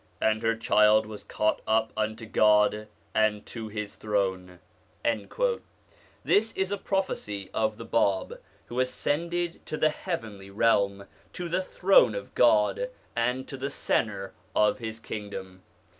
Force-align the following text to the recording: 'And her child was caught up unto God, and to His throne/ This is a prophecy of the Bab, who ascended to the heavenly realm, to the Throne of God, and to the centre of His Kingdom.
'And 0.19 0.41
her 0.41 0.55
child 0.55 1.05
was 1.05 1.23
caught 1.23 1.61
up 1.67 1.93
unto 1.95 2.25
God, 2.25 2.87
and 3.13 3.45
to 3.45 3.67
His 3.67 3.97
throne/ 3.97 4.57
This 6.23 6.51
is 6.53 6.71
a 6.71 6.77
prophecy 6.79 7.51
of 7.53 7.77
the 7.77 7.85
Bab, 7.85 8.41
who 8.65 8.79
ascended 8.79 9.63
to 9.67 9.77
the 9.77 9.91
heavenly 9.91 10.49
realm, 10.49 11.05
to 11.33 11.47
the 11.47 11.61
Throne 11.61 12.15
of 12.15 12.33
God, 12.33 12.89
and 13.15 13.47
to 13.47 13.57
the 13.57 13.69
centre 13.69 14.33
of 14.55 14.79
His 14.79 14.99
Kingdom. 14.99 15.61